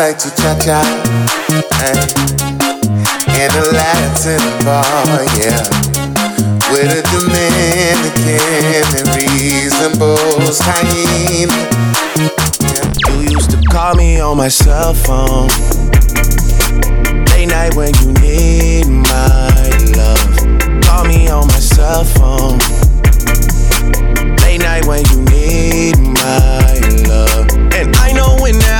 [0.00, 0.80] like to cha cha
[3.36, 5.60] in a Latin bar, yeah,
[6.72, 8.40] with a Dominican
[9.12, 11.52] resembles Cayenne.
[12.64, 13.12] Yeah.
[13.12, 15.48] You used to call me on my cell phone
[17.28, 19.68] late night when you need my
[20.00, 20.82] love.
[20.82, 22.58] Call me on my cell phone
[24.38, 27.50] late night when you need my love.
[27.74, 28.79] And I know when that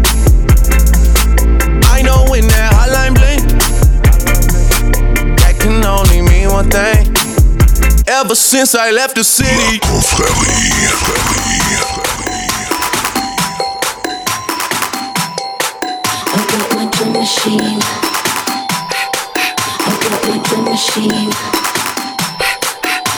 [6.61, 7.15] One thing.
[8.07, 9.79] Ever since I left the city.
[17.11, 17.79] machine.
[19.79, 21.31] I got my drum machine.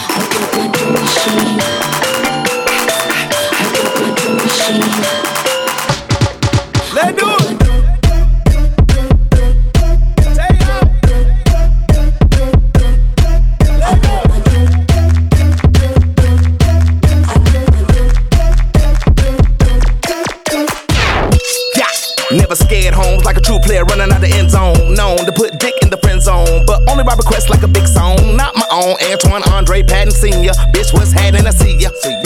[0.09, 1.59] I got my drum machine.
[3.51, 4.93] I got my drum machine.
[6.95, 7.42] Let's do it.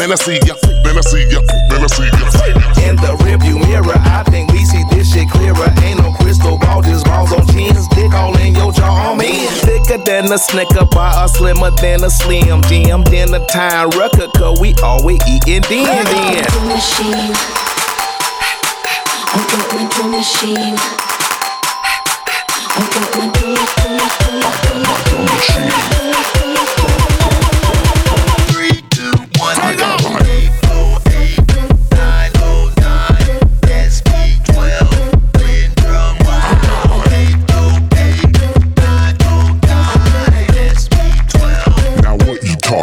[0.08, 0.56] Then I see ya,
[0.88, 2.88] then I see ya, then I see ya.
[2.88, 5.68] In the rearview mirror, I think we see this shit clearer.
[5.84, 7.90] Ain't no crystal ball, just balls on jeans.
[7.90, 9.52] Dick all in your jaw, man.
[9.68, 12.62] Thicker than a snicker bar, or slimmer than a slim.
[12.72, 16.46] Jammed in a time record, cause we always eating then then.
[16.56, 17.36] Drum machine.
[19.28, 20.80] I got my drum machine.
[22.72, 24.48] I got my drum machine.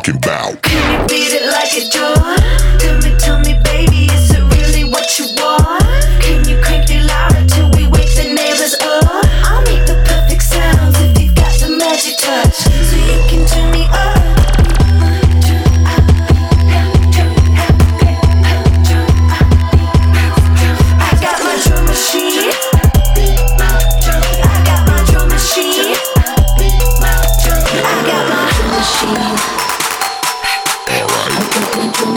[0.05, 0.64] Talking about?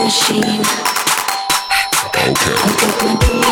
[0.08, 0.64] Machine.
[2.06, 2.32] Okay.
[2.48, 3.48] I got my drum,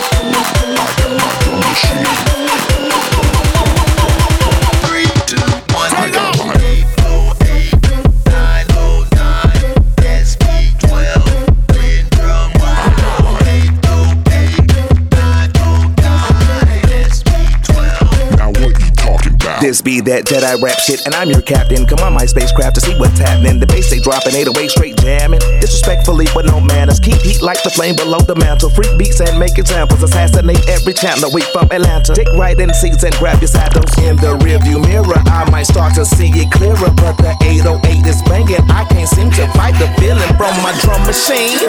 [19.87, 21.87] be that Jedi rap shit, and I'm your captain.
[21.87, 23.63] Come on, my spacecraft to see what's happening.
[23.63, 25.39] The bass they dropping, 808 straight jamming.
[25.63, 26.99] Disrespectfully, but no manners.
[26.99, 28.67] Keep heat like the flame below the mantle.
[28.67, 30.03] Freak beats and make examples.
[30.03, 31.31] Assassinate every channel.
[31.31, 32.19] We from Atlanta.
[32.19, 33.87] Take right in seats and grab your saddles.
[34.03, 38.19] In the rearview mirror, I might start to see it clearer, but the 808 is
[38.27, 38.67] banging.
[38.67, 41.63] I can't seem to fight the feeling from my drum machine.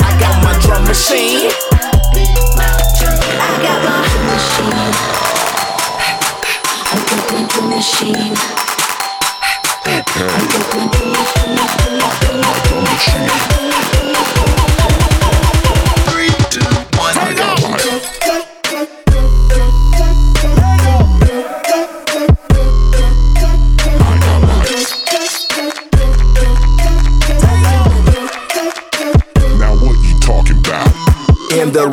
[0.00, 1.52] I got my drum machine.
[3.36, 4.13] I got my
[7.84, 8.73] machine.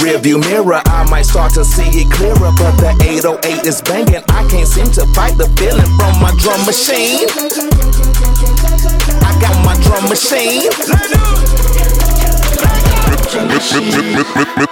[0.02, 4.26] Rearview mirror, I might start to see it clearer, but the 808 is banging.
[4.34, 7.30] I can't seem to fight the feeling from my drum machine.
[9.22, 10.74] I got my drum machine.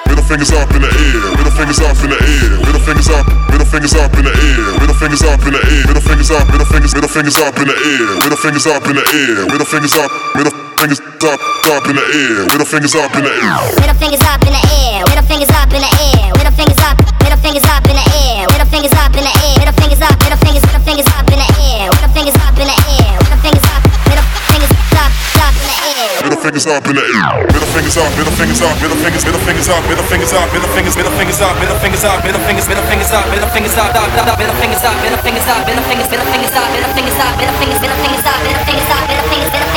[0.09, 3.25] Middle fingers up in the air, middle fingers up in the air, middle fingers up,
[3.53, 6.45] middle fingers up in the air, middle fingers up in the air, middle fingers up,
[6.49, 9.65] middle fingers, middle fingers up in the air, middle fingers up in the air, middle
[9.65, 11.39] fingers up, middle fingers up,
[11.75, 13.59] up in the air, middle fingers up in the air.
[13.83, 15.03] Middle fingers up in the air.
[15.11, 16.31] Middle fingers up in the air.
[16.39, 16.95] Middle fingers up.
[17.19, 18.47] Middle fingers up in the air.
[18.47, 19.59] Middle fingers up in the air.
[19.59, 20.15] Middle fingers up.
[20.23, 20.63] Middle fingers.
[20.63, 21.91] Middle fingers up in the air.
[21.91, 23.15] Middle fingers up in the air.
[23.19, 23.81] Middle fingers up.
[24.07, 25.11] Middle fingers up.
[25.43, 26.15] Up in the air.
[26.23, 27.35] Middle fingers up in the air.
[27.51, 30.71] Middle fingers up, middle fingers up, middle fingers, middle fingers up, middle fingers up, middle
[30.71, 33.91] fingers, middle fingers up, middle fingers up, middle fingers, middle fingers up, middle fingers up,
[33.99, 36.93] up, up, up, middle fingers up, middle fingers up, middle fingers, middle fingers up, middle
[36.95, 39.68] fingers up, middle fingers, middle fingers up, middle fingers up, middle fingers, middle fingers up,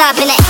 [0.00, 0.40] up in it.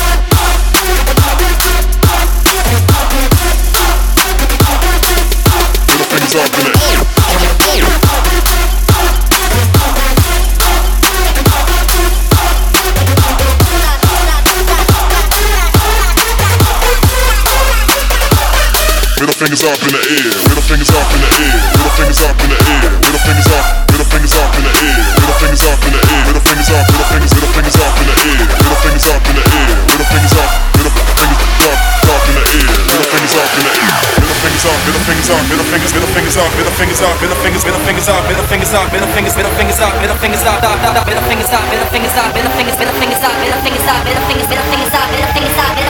[19.40, 22.50] fingers up in the air, middle fingers up in the air, middle fingers up in
[22.50, 25.92] the air, middle fingers up, middle fingers up in the air, middle fingers up in
[25.92, 28.60] the air, middle fingers up, middle fingers, middle fingers up in the air
[29.00, 31.78] fingers up in the air, middle fingers up, middle fingers up,
[32.12, 33.97] up in the air, middle fingers up in the air.
[34.21, 37.40] Middle fingers up, middle fingers up, middle fingers, middle fingers up, middle fingers up, middle
[37.40, 40.61] fingers, middle fingers up, middle fingers up, middle fingers, middle fingers up, middle fingers up,
[40.61, 43.61] middle fingers up, middle fingers up, middle fingers up, middle fingers, middle fingers up, middle
[43.64, 45.89] fingers up, middle fingers, middle fingers up, middle fingers up, middle fingers up.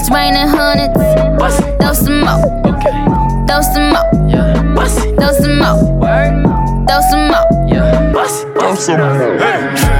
[0.00, 0.94] It's raining hundreds.
[1.80, 2.38] Throw some more.
[2.72, 2.94] Okay.
[3.48, 4.30] Throw some more.
[4.30, 4.54] Yeah.
[5.16, 5.98] Throw some more.
[5.98, 6.44] Word.
[6.86, 7.66] Throw some more.
[7.66, 8.12] Yeah.
[8.12, 9.38] Throw some more.
[9.38, 9.97] Hey.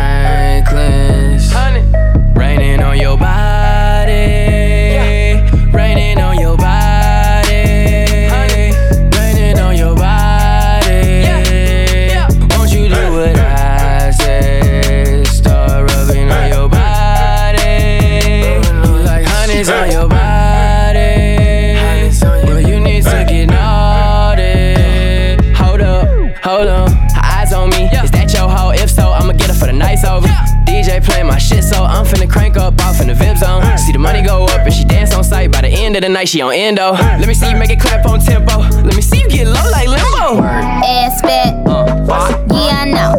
[35.89, 36.93] End of the night, she on endo.
[36.93, 38.59] Let me see you make it clap on tempo.
[38.85, 40.45] Let me see you get low like limbo.
[40.45, 41.55] Ass fat.
[41.67, 43.13] Uh, Yeah, I know.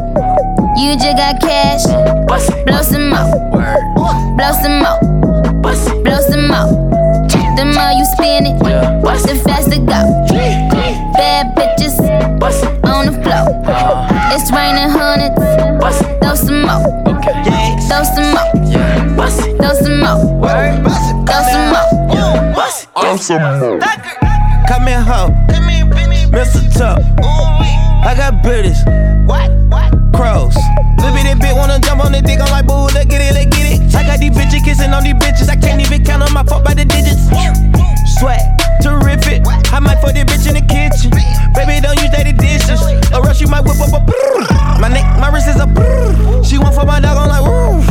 [0.78, 1.82] You just got cash.
[2.68, 3.26] Blow some more.
[3.50, 3.82] word,
[4.38, 5.00] Blow some more.
[5.64, 6.70] Blow some more.
[7.58, 10.02] The more you spin it, the it, faster go.
[11.18, 11.98] Bad bitches
[12.86, 13.50] on the floor.
[14.32, 15.42] It's raining hundreds.
[16.22, 16.86] Throw some more.
[17.18, 18.70] okay, Throw some more.
[18.70, 20.79] yeah, bust it, Throw some more.
[23.20, 25.28] Bust it, Come here, ho.
[26.32, 26.62] Mr.
[26.78, 27.02] Tuck.
[28.06, 28.78] I got British.
[29.26, 29.52] What?
[29.68, 29.92] What?
[30.14, 30.56] Crows.
[30.98, 32.40] Little bitty bitch wanna jump on the dick.
[32.40, 33.96] I'm like, boo, let's get it, let's get it.
[33.96, 35.50] I got these bitches kissing on these bitches.
[35.50, 37.28] I can't even count on my fuck by the digits.
[38.20, 38.40] Swag,
[38.82, 39.44] terrific.
[39.74, 41.12] I might fuck this bitch in the kitchen.
[41.56, 42.80] Baby, don't use dirty dishes.
[43.12, 44.80] Or else you might whip up a brrr.
[44.80, 46.46] My neck, my wrist is a brrr.
[46.46, 47.89] She want for my dog, I'm like, woo.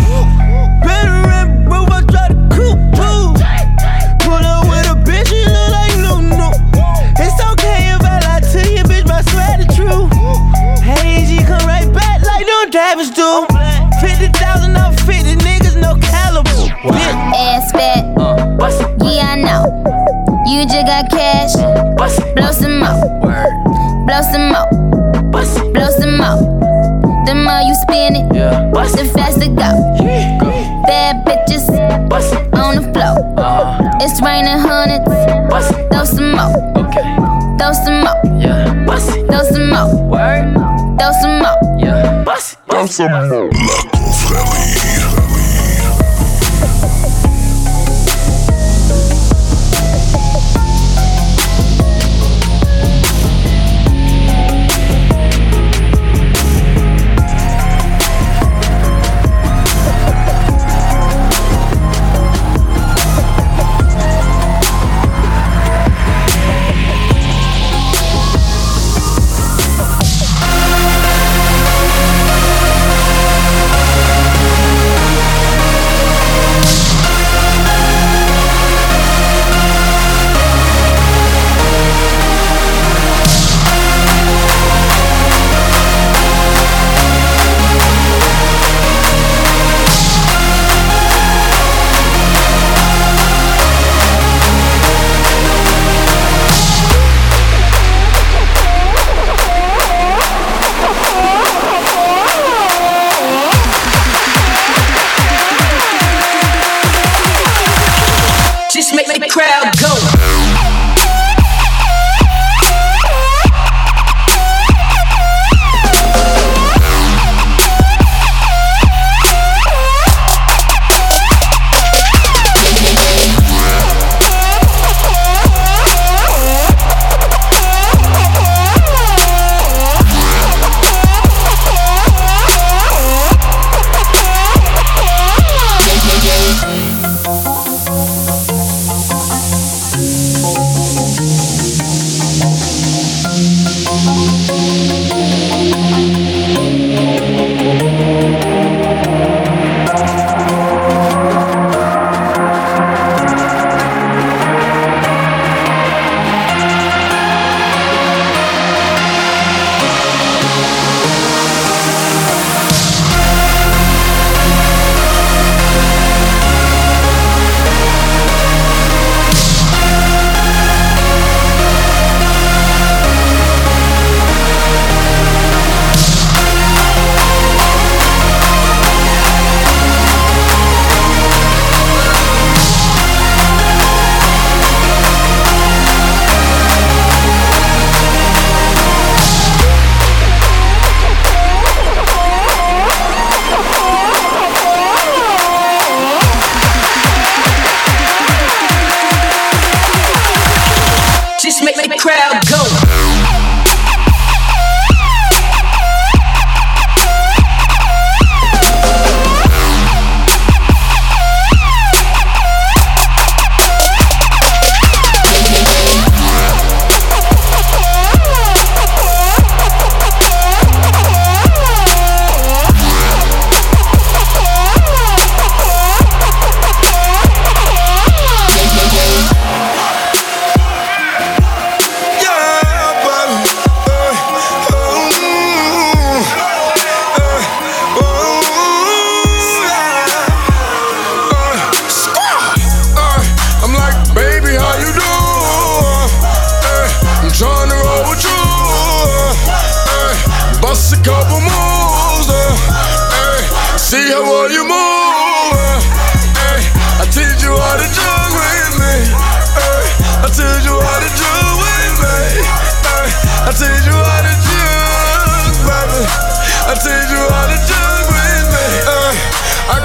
[34.10, 35.04] It's raining hundreds.
[35.50, 36.78] bust it, Throw some more.
[36.78, 37.16] okay,
[37.58, 38.40] Throw some more.
[38.40, 40.08] yeah, bust it, Throw some more.
[40.08, 40.54] word,
[40.98, 41.78] Throw some more.
[41.78, 43.10] yeah, bust it, bust it.
[43.10, 43.87] Thank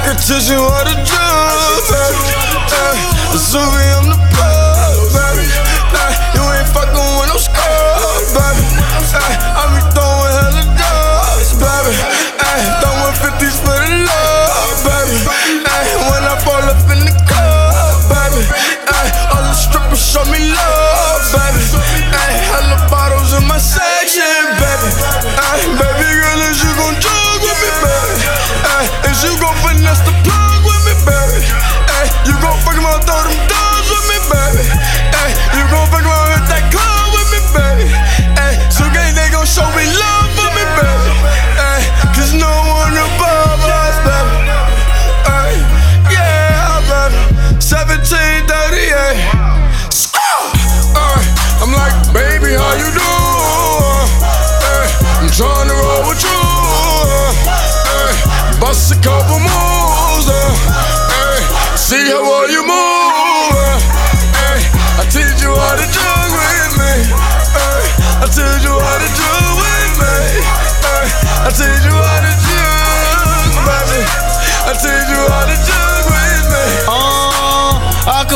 [0.04, 2.36] I can teach you how to jug, baby.
[2.68, 3.00] Hey,
[3.96, 4.23] I'm the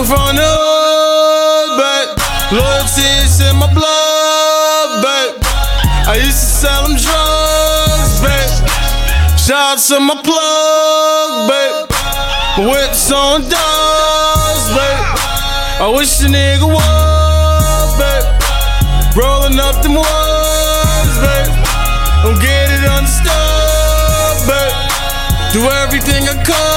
[0.07, 2.15] from the hood, but
[2.55, 5.35] loyalty is in my blood, but
[6.07, 8.15] I used to sell them drugs,
[9.35, 11.91] shout out to my plug, but
[12.71, 14.95] whips on dogs, but
[15.83, 18.23] I wish the nigga was, but
[19.11, 21.51] rolling up them ones, but
[22.23, 24.71] don't get it understood, but
[25.51, 26.76] do everything I could,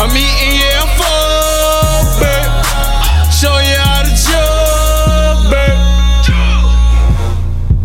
[0.00, 2.46] I'm eating, yeah, I'm full, but
[3.34, 5.74] show you how to jug, but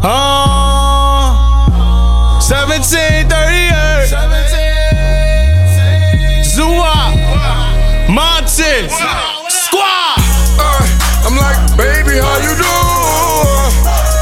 [0.05, 1.33] uh,
[2.37, 4.13] 1738,
[6.45, 7.17] Zua,
[8.13, 8.93] Montes,
[9.49, 10.21] Squad.
[10.61, 10.85] Ay,
[11.25, 12.53] I'm like, baby, how you?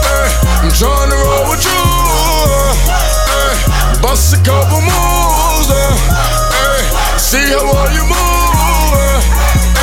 [0.07, 0.31] Ay,
[0.63, 1.83] I'm trying to roll with you.
[3.27, 3.51] Ay,
[4.01, 5.67] bust a couple moves.
[5.69, 5.97] Uh,
[7.31, 9.23] see how well you move.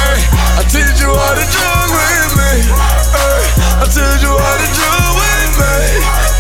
[0.05, 0.21] Ay,
[0.61, 2.53] I teach you how to jug with me.
[3.17, 3.41] Ay,
[3.81, 5.77] I teach you how to jug with me.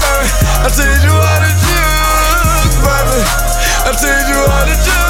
[0.04, 0.24] Ay,
[0.60, 3.20] I teach you how to jug, baby.
[3.88, 5.07] I teach you how to jug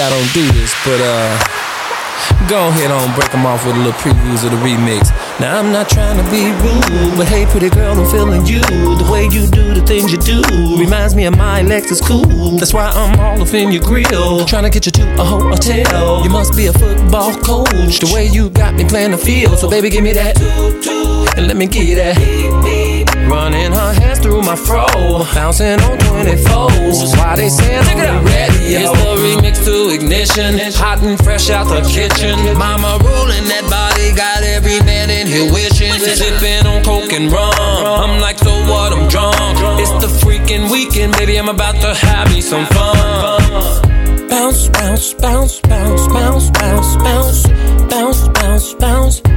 [0.00, 1.38] I don't do this, but uh.
[2.48, 5.10] Go ahead on, break them off with a little previews of the remix.
[5.40, 8.60] Now I'm not trying to be rude, but hey, pretty girl, I'm feeling you.
[8.60, 10.42] The way you do the things you do
[10.78, 12.58] reminds me of my Lexus cool.
[12.58, 16.24] That's why I'm all up in your grill, trying to get you to a hotel.
[16.24, 19.58] You must be a football coach, the way you got me playing the field.
[19.58, 20.40] So baby, give me that,
[21.36, 22.79] and let me get that.
[24.50, 24.86] My fro,
[25.32, 27.16] bouncing on 24s.
[27.16, 28.24] Why they saying Check it out.
[28.24, 28.80] radio?
[28.82, 32.34] It's the remix to ignition, hot and fresh out the kitchen.
[32.58, 35.92] Mama rolling that body, got every man in here wishing.
[35.92, 37.54] Sipping on coke and rum.
[37.58, 38.92] I'm like, so what?
[38.92, 39.36] I'm drunk.
[39.78, 41.38] It's the freaking weekend, baby.
[41.38, 42.96] I'm about to have me some fun.
[44.28, 47.46] Bounce, bounce, bounce, bounce, bounce, bounce, bounce,
[47.88, 49.29] bounce, bounce, bounce.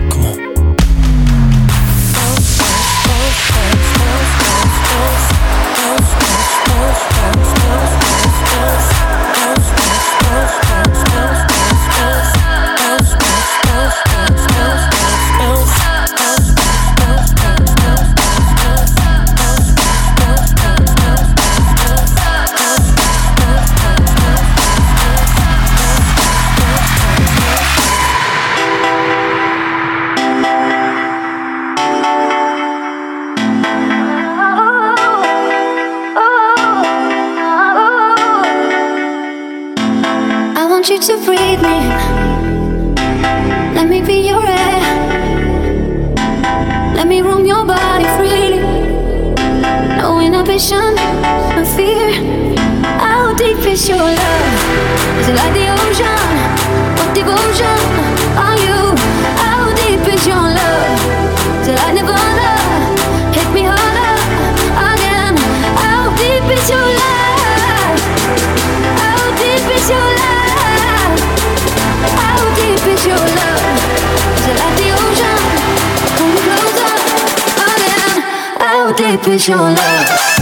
[79.23, 80.32] up with your love.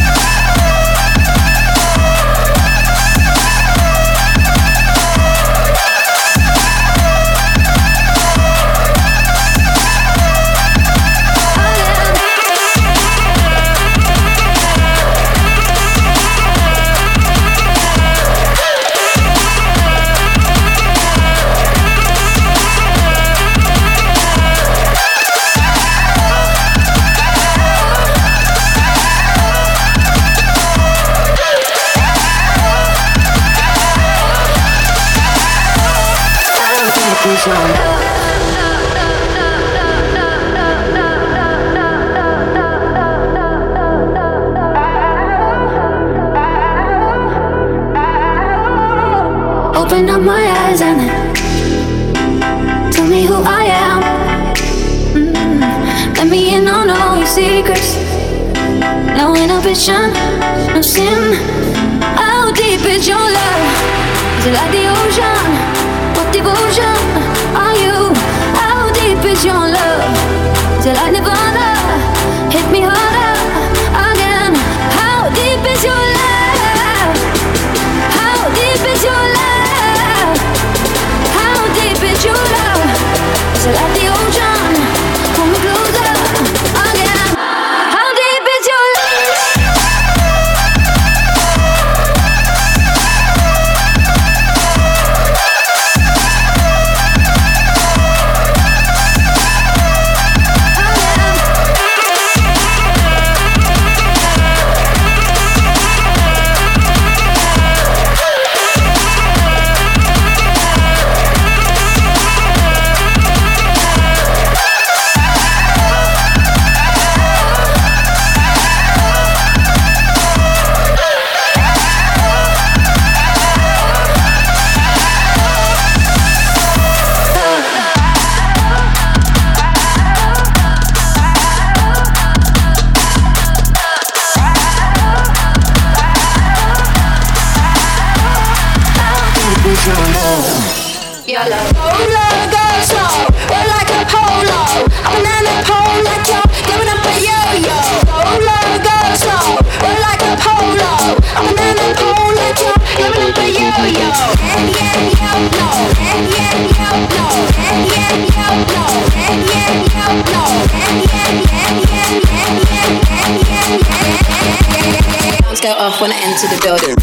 [165.61, 166.95] lights go off when I enter the building.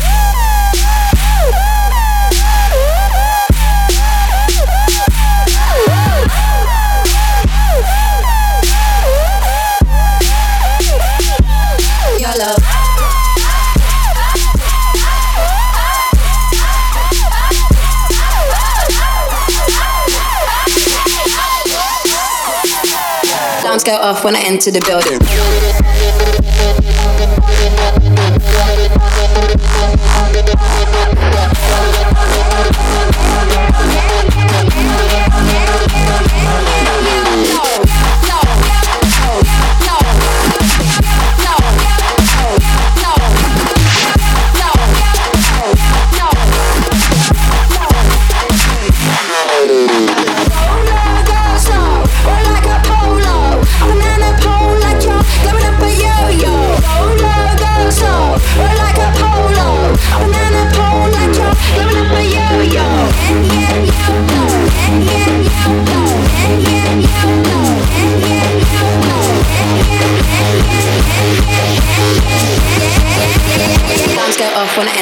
[23.61, 25.78] Alarms go off when I enter the building.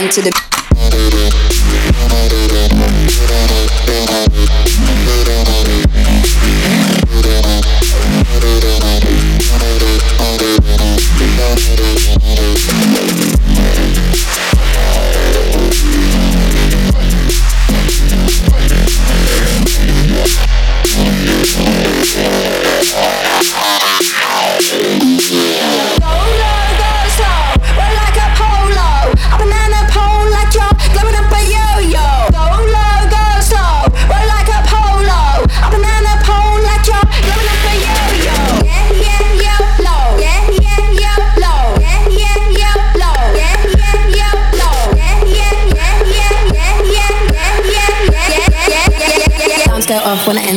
[0.06, 0.45] To the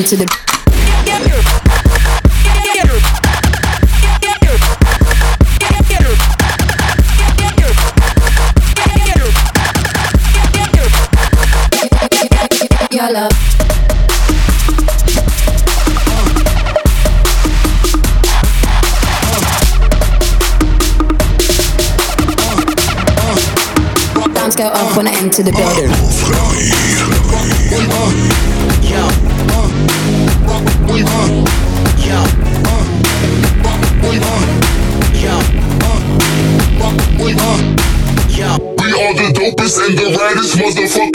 [0.10, 0.26] to the
[12.92, 13.32] Your love.
[24.58, 27.19] go up when I enter the building.
[40.76, 41.09] motherfucker.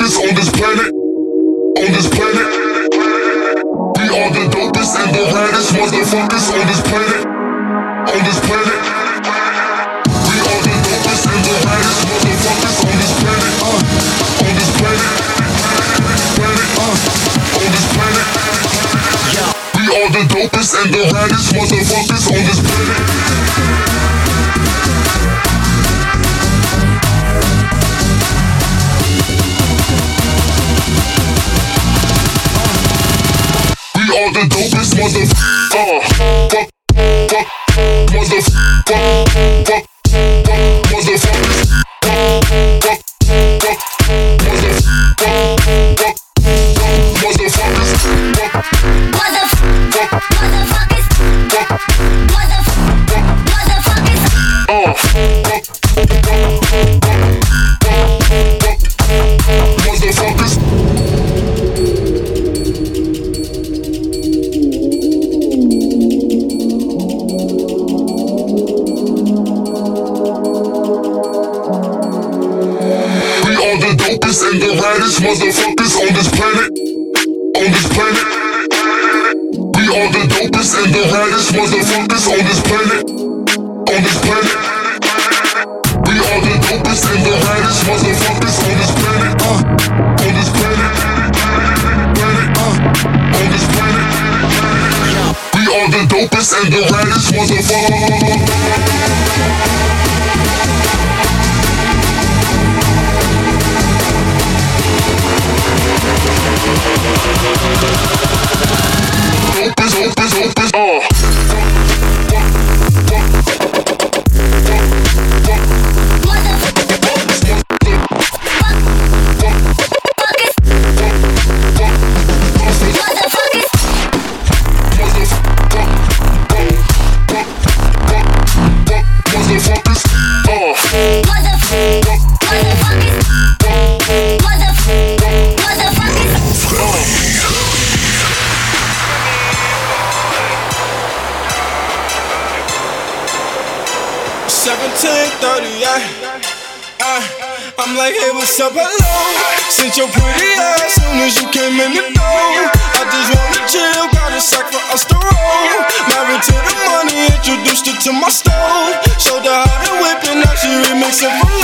[148.60, 149.34] up alone.
[149.70, 152.54] Since your pretty ass soon as you came in the door.
[152.94, 155.74] I just wanna chill, got a sack for us to roll.
[156.12, 158.94] Married to the money, introduced her to my stove.
[159.18, 161.63] Showed her how to whip and now she remixing for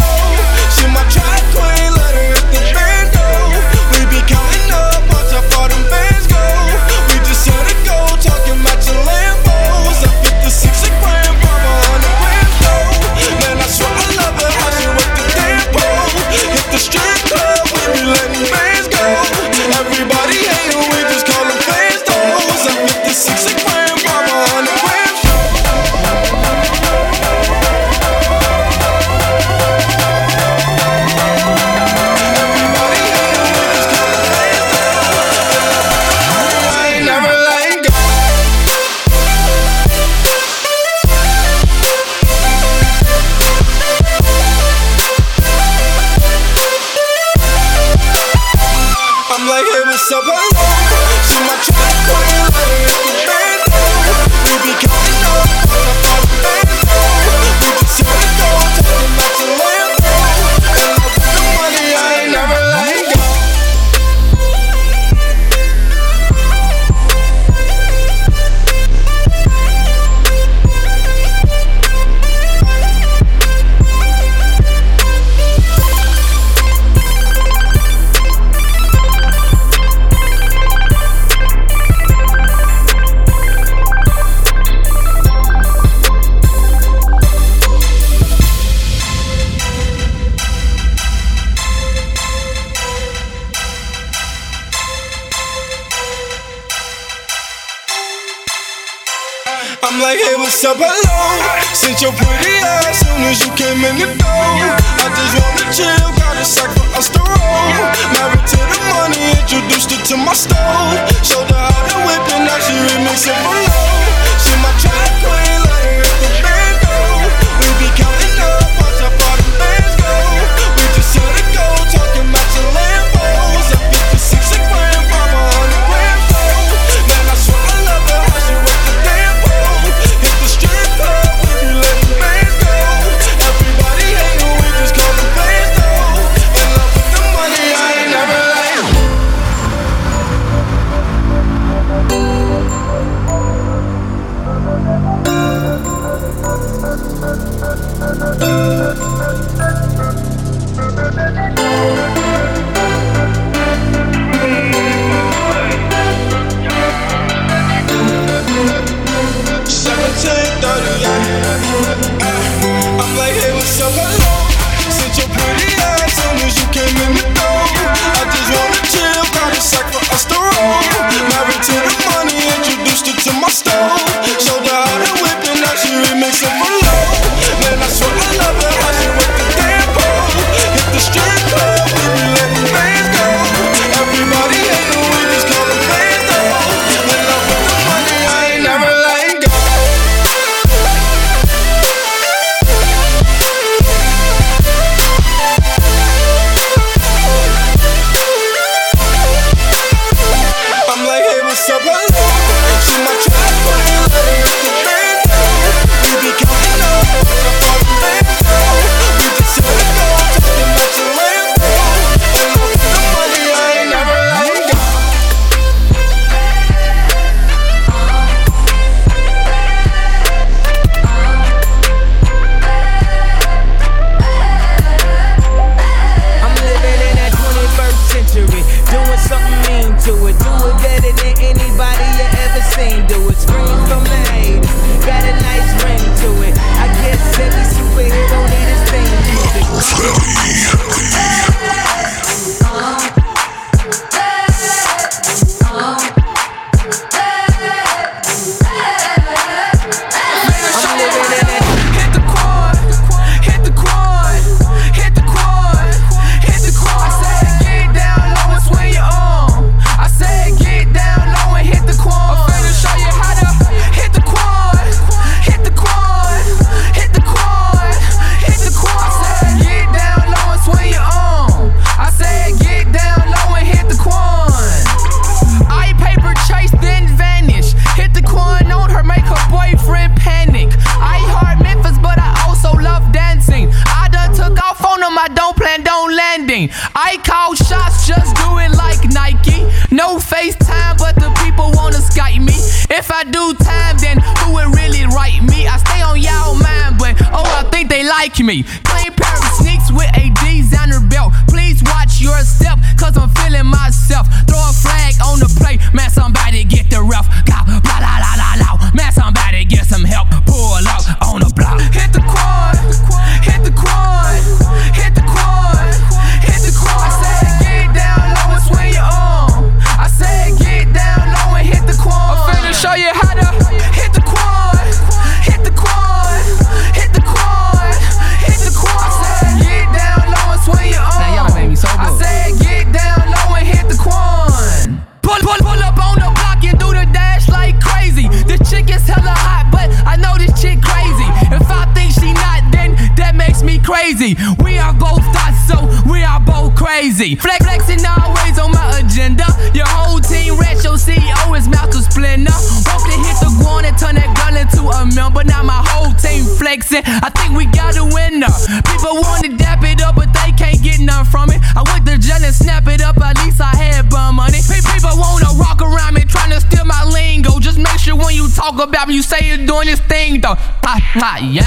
[371.15, 371.65] 哎呀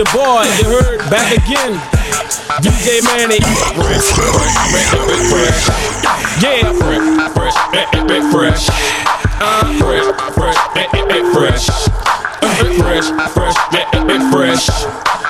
[0.00, 1.76] your boy, you heard, back again.
[2.64, 3.36] DJ Mannie.
[3.76, 4.16] Fresh,
[5.28, 5.68] fresh,
[6.40, 6.72] yeah.
[6.72, 7.04] Fresh,
[7.36, 7.84] fresh, fresh,
[8.32, 8.64] fresh,
[11.36, 11.66] fresh,
[12.32, 13.52] fresh, fresh, fresh,
[14.32, 14.64] fresh.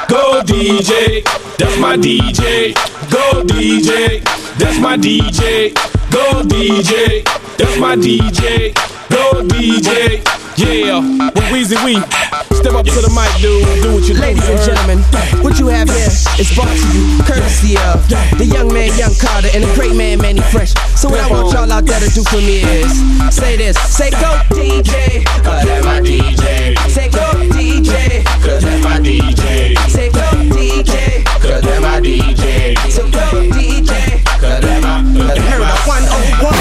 [0.08, 1.24] Go DJ,
[1.58, 2.72] that's my DJ.
[3.10, 4.22] Go DJ,
[4.56, 5.74] that's my DJ.
[6.12, 7.24] Go DJ,
[7.58, 8.72] that's my DJ.
[9.08, 10.39] Go DJ.
[10.60, 11.96] Yeah, with Weezy We.
[12.52, 13.64] Step up to the mic, dude.
[13.80, 14.20] Do what you do.
[14.20, 15.00] Ladies and gentlemen,
[15.40, 18.04] what you have here is brought to you courtesy of
[18.36, 20.76] the young man, Young Carter, and the great man, Mannie Fresh.
[21.00, 22.92] So what I want y'all out there to do for me is
[23.32, 26.76] say this, say go DJ, cause that's my DJ.
[26.92, 29.80] Say go DJ, cause that's my DJ.
[29.88, 32.76] Say go DJ, cause that's my DJ.
[32.92, 35.00] So go DJ, cause that's my.
[35.24, 35.40] Cause
[36.44, 36.52] oh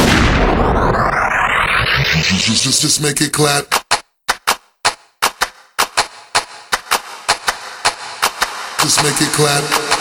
[2.48, 3.89] Just, just, just make it clap.
[8.82, 9.99] Just make it clap.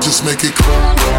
[0.00, 1.14] Just make it cool.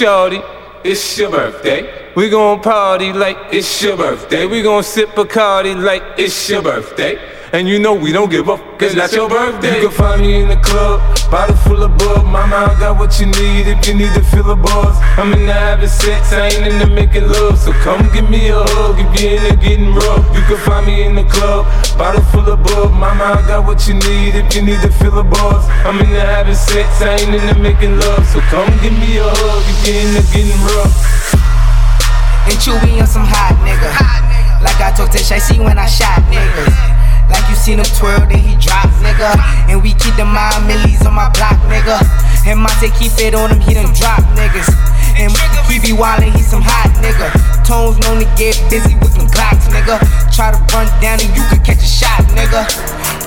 [0.00, 2.12] It's your birthday.
[2.14, 4.46] We gon' party like it's your birthday.
[4.46, 7.37] We gon' sip Bacardi like it's your birthday.
[7.50, 9.80] And you know we don't give up, cause that's your birthday.
[9.80, 12.26] You can find me in the club, bottle full of bug.
[12.26, 15.00] Mama, I got what you need if you need to feel a buzz.
[15.16, 17.56] I'm in the having sex, I ain't into making love.
[17.56, 20.28] So come give me a hug if you're into getting rough.
[20.36, 21.64] You can find me in the club,
[21.96, 22.92] bottle full of bug.
[22.92, 25.64] Mama, I got what you need if you need to feel a buzz.
[25.88, 28.28] I'm in the having sex, I ain't into making love.
[28.28, 30.92] So come give me a hug if you're into getting rough.
[32.44, 33.88] And Chewy on some hot nigga.
[33.88, 34.60] hot nigga.
[34.60, 36.97] Like I talked to Shay, see when I shot niggas.
[37.30, 39.36] Like you seen him twirl, then he drop, nigga.
[39.68, 42.00] And we keep the mind millies on my block, nigga.
[42.48, 44.68] And Monte keep it on him, he done drop niggas.
[45.18, 45.34] And
[45.68, 47.28] he be wildin', he some hot nigga.
[47.66, 49.98] Tones known to get busy with them Glocks, nigga.
[50.34, 52.66] Try to run down and you could catch a shot, nigga.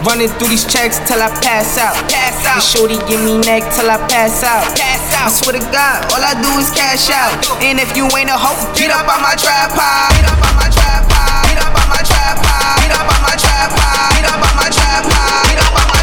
[0.03, 1.93] Running through these checks till I pass out.
[2.09, 2.57] Pass out.
[2.57, 4.65] And shorty give me neck till I pass out.
[4.75, 5.27] Pass out.
[5.27, 7.37] I swear to God, all I do is cash out.
[7.61, 10.09] And if you ain't a hoe, get up on my trap pile.
[10.17, 11.43] Get up on my trap pile.
[11.47, 12.77] Get up on my trap pile.
[12.81, 13.10] Get up
[13.61, 14.21] trap pile.
[14.21, 16.00] Get up on my trap up get up on my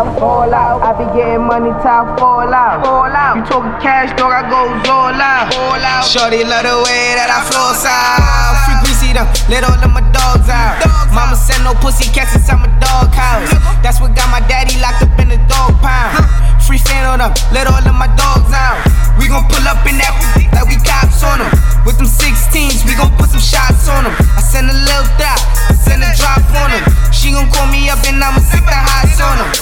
[0.00, 0.80] out, ball out.
[0.82, 3.36] I be getting money, top fall out, fall out.
[3.36, 6.04] You talking cash, dog, I go all out, all out.
[6.04, 8.64] Shorty love the way that I flow out.
[8.64, 10.80] Free greasy them, let all of my dogs out.
[11.12, 13.52] Mama said no pussy cats inside my dog house.
[13.84, 16.16] That's what got my daddy locked up in the dog pound.
[16.64, 18.80] Free fan on them, let all of my dogs out.
[19.20, 20.16] We gon' pull up in that
[20.56, 21.52] like we cops on them.
[21.84, 24.16] With them 16s, we gon' put some shots on them.
[24.32, 25.36] I send a little drop,
[25.68, 26.82] I send a drop on them.
[27.12, 29.52] She gon' call me up and I'ma sit the highs on them.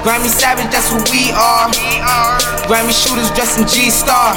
[0.00, 1.68] Grammy Savage, that's who we are.
[2.64, 4.34] Grammy shooters dressed in G Star.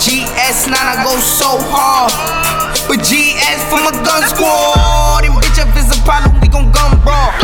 [0.00, 2.14] GS9, I go so hard.
[2.86, 5.26] But GS for my gun squad.
[5.26, 7.34] And bitch, if it's a problem, we gon' gun brawl.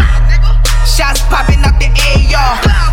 [0.86, 1.59] Shots the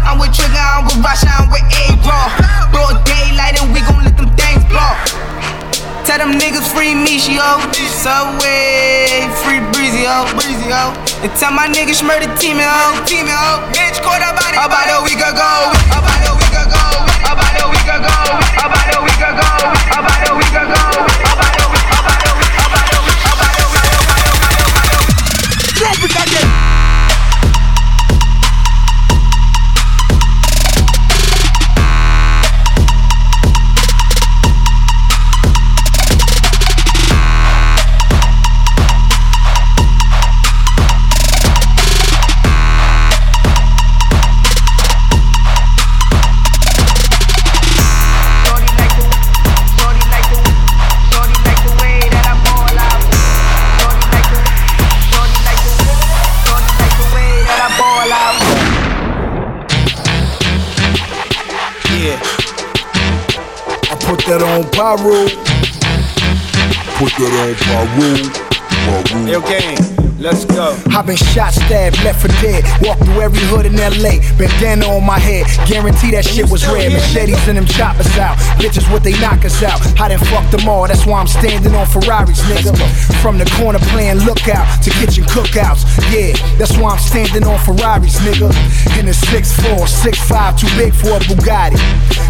[0.08, 2.72] I'm with Trigger, I'm with Rasha, I'm with A-Raw.
[2.72, 4.88] Broad daylight and we gon' let them things blow.
[6.08, 7.60] Tell them niggas free me, she yo.
[7.92, 10.24] Subway, free breezy, yo.
[10.40, 10.96] Breezy, yo.
[11.20, 12.64] And tell my niggas murder team, oh.
[12.64, 13.06] yo.
[13.06, 13.60] Team, yo.
[13.76, 14.56] Bitch, caught a body.
[14.56, 15.76] About a week ago.
[15.92, 16.84] About a week ago.
[17.28, 18.16] About a week ago.
[18.64, 19.52] About a week ago.
[19.92, 21.17] About a week ago.
[64.28, 65.24] That on pyro.
[67.00, 68.48] Put that on pyro.
[69.26, 70.76] Yo, gang, let's go.
[70.92, 72.68] I've been shot, stabbed, left for dead.
[72.84, 74.20] Walked through every hood in LA.
[74.36, 75.48] Bandana on my head.
[75.68, 76.92] Guarantee that shit was red.
[76.92, 78.36] Machetes and them choppers out.
[78.60, 79.80] Bitches, what they knock us out.
[80.00, 80.88] I done fucked them all.
[80.88, 82.76] That's why I'm standing on Ferraris, nigga.
[83.24, 85.88] From the corner playing lookout to kitchen cookouts.
[86.12, 88.52] Yeah, that's why I'm standing on Ferraris, nigga.
[89.00, 91.80] In the 6'4, 6'5, too big for a Bugatti.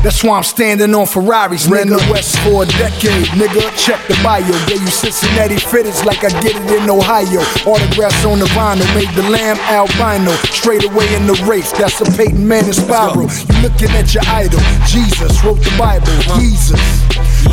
[0.05, 3.65] That's why I'm standing on Ferraris, Ran the West for a decade, nigga.
[3.75, 4.45] Check the bio.
[4.69, 7.41] Gave you Cincinnati fitteds like I get it in Ohio.
[7.87, 10.31] Autographs on the vinyl, made the lamb albino.
[10.51, 13.29] Straight away in the race, that's a Peyton Manning spiral.
[13.31, 16.81] You looking at your idol, Jesus wrote the Bible, Jesus.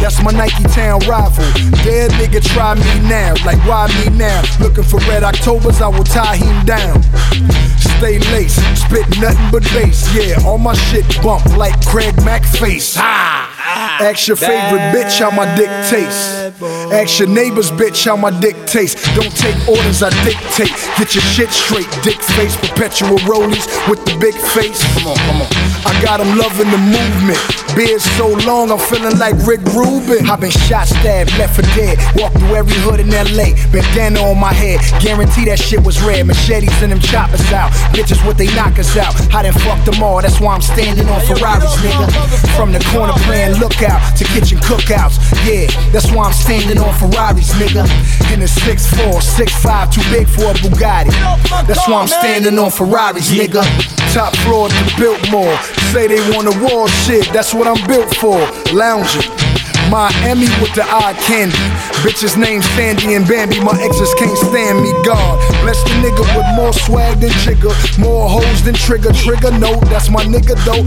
[0.01, 1.45] That's my Nike Town rival.
[1.85, 4.43] Dead nigga, try me now, like why me now?
[4.61, 7.03] Looking for red Octobers, I will tie him down.
[7.78, 10.12] Stay lace, spit nothing but bass.
[10.14, 12.97] Yeah, all my shit bump like Craig Mack face.
[12.97, 13.43] Ha!
[14.00, 16.62] Ask your favorite bitch how my dick tastes.
[16.92, 19.02] Ask your neighbor's bitch how my dick tastes.
[19.14, 20.70] Don't take orders, I dictate.
[20.96, 22.56] Get your shit straight, dick face.
[22.56, 24.78] Perpetual rollies with the big face.
[24.94, 25.48] Come on, come on.
[25.86, 27.40] I got 'em loving the movement.
[27.74, 30.30] Beard so long, I'm feeling like Rick Rubin.
[30.30, 31.98] I've been shot, stabbed, left for dead.
[32.14, 33.50] Walked through every hood in LA.
[33.72, 34.78] Bandana on my head.
[35.02, 36.24] Guarantee that shit was red.
[36.26, 37.72] Machetes and them choppers out.
[37.90, 39.12] Bitches, what they knock us out.
[39.34, 40.22] I done fucked them all.
[40.22, 42.06] That's why I'm standing on Ferraris, nigga.
[42.56, 45.16] From the corner playing lookout to kitchen cookouts.
[45.48, 47.88] Yeah, that's why I'm standing on Ferraris, nigga.
[48.32, 51.10] In a 6'4, 6'5, too big for a Bugatti.
[51.66, 53.64] That's why I'm standing on Ferraris, nigga.
[54.12, 55.56] Top floor to Biltmore.
[55.92, 58.38] Say they want a wall shit, that's what I'm built for.
[58.72, 59.24] Lounging.
[59.90, 61.56] Miami with the eye candy.
[62.04, 63.60] Bitches named Sandy and Bambi.
[63.60, 64.92] My exes can't stand me.
[65.04, 67.72] God bless the nigga with more swag than Jigger.
[67.98, 69.12] More hoes than Trigger.
[69.12, 70.84] Trigger, no, that's my nigga though.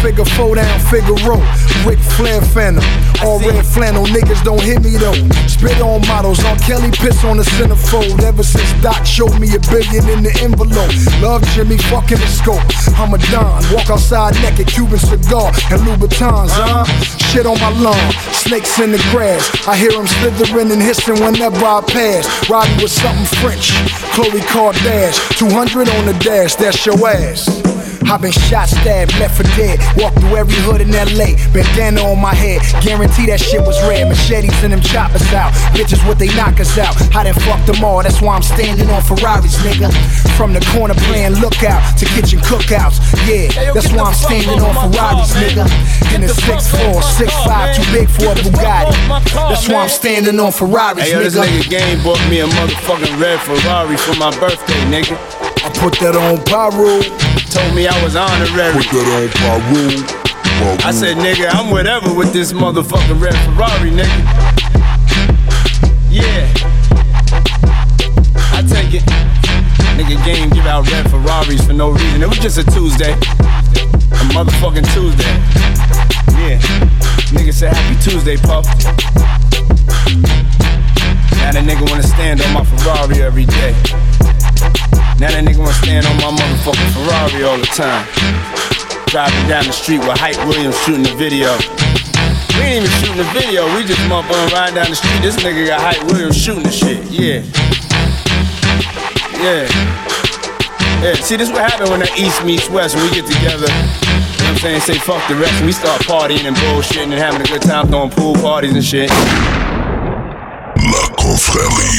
[0.00, 1.40] Figure four down, figure row.
[1.84, 2.82] Ric Flair Phantom.
[3.22, 5.14] All red flannel niggas don't hit me though.
[5.46, 6.42] Spit on models.
[6.42, 6.56] R.
[6.58, 8.20] Kelly piss on the centerfold.
[8.24, 10.90] Ever since Doc showed me a billion in the envelope.
[11.22, 12.66] Love Jimmy, fucking the scope.
[12.98, 13.62] I'm a Don.
[13.72, 16.82] Walk outside naked, Cuban cigar and Louboutins, huh?
[16.82, 17.28] Uh-huh.
[17.30, 18.12] Shit on my lawn.
[18.34, 19.46] Snakes in the grass.
[19.68, 22.26] I hear them slithering and hissing whenever I pass.
[22.50, 23.70] Riding with something French.
[24.18, 25.38] Khloé Kardashian.
[25.38, 27.46] 200 on the dash, that's your ass.
[28.08, 29.76] I've been shot, stabbed, left for dead.
[30.00, 31.36] Walked through every hood in LA.
[31.52, 32.64] Bandana on my head.
[32.80, 34.08] Guarantee that shit was red.
[34.08, 35.52] Machetes and them choppers out.
[35.76, 36.96] Bitches, what they knock us out.
[37.14, 38.02] I done fucked them all.
[38.02, 39.92] That's why I'm standing on Ferraris, nigga.
[40.40, 42.96] From the corner playing lookout to kitchen cookouts.
[43.28, 45.68] Yeah, that's why I'm standing on Ferraris, nigga.
[46.16, 48.96] In a 6'4, 6'5, too big for a Bugatti.
[49.36, 51.12] That's why I'm standing on Ferraris, nigga.
[51.12, 51.60] Hey, yo, this nigga.
[51.60, 55.20] nigga game bought me a motherfucking red Ferrari for my birthday, nigga.
[55.64, 57.02] I put that on Pyro.
[57.50, 58.72] Told me I was honorary.
[58.72, 60.28] Put that on Pyro.
[60.86, 64.22] I said, nigga, I'm whatever with this motherfucking red Ferrari, nigga.
[66.10, 66.46] Yeah.
[68.54, 69.04] I take it.
[69.98, 72.22] Nigga game give out red Ferraris for no reason.
[72.22, 73.12] It was just a Tuesday.
[73.12, 75.34] A motherfucking Tuesday.
[76.38, 76.58] Yeah.
[77.34, 78.66] Nigga said happy Tuesday, Puff.
[81.38, 83.74] Now that nigga wanna stand on my Ferrari every day.
[85.18, 88.06] Now that nigga wanna stand on my motherfucking Ferrari all the time.
[89.10, 91.58] Driving down the street with Hype Williams shooting the video.
[92.54, 95.18] We ain't even shooting the video, we just motherfucking riding down the street.
[95.18, 97.42] This nigga got Hype Williams shooting the shit, yeah.
[99.42, 99.66] Yeah.
[101.02, 103.66] Yeah, see, this what happen when the East meets West when we get together.
[103.66, 104.86] You know I'm saying?
[104.86, 105.58] Say fuck the rest.
[105.58, 108.86] and We start partying and bullshitting and having a good time throwing pool parties and
[108.86, 109.10] shit.
[110.78, 111.98] La confrérie.